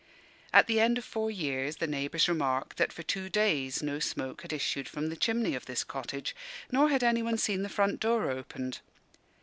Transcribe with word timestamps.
At 0.51 0.65
the 0.65 0.79
end 0.79 0.97
of 0.97 1.05
four 1.05 1.29
years, 1.29 1.75
the 1.75 1.85
neighbours 1.85 2.27
remarked 2.27 2.77
that 2.77 2.91
for 2.91 3.03
two 3.03 3.29
days 3.29 3.83
no 3.83 3.99
smoke 3.99 4.41
had 4.41 4.51
issued 4.51 4.89
from 4.89 5.09
the 5.09 5.15
chimney 5.15 5.53
of 5.53 5.67
this 5.67 5.83
cottage, 5.83 6.35
nor 6.71 6.89
had 6.89 7.03
anyone 7.03 7.37
seen 7.37 7.61
the 7.61 7.69
front 7.69 7.99
door 7.99 8.27
opened. 8.31 8.79